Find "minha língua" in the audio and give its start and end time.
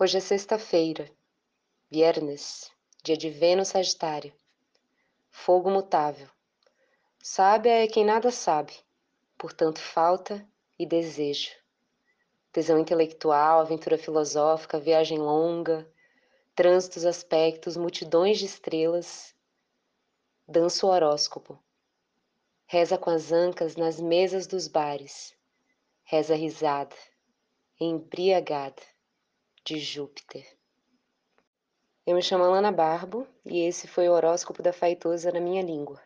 35.40-36.00